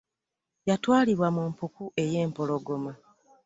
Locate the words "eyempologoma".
2.03-2.91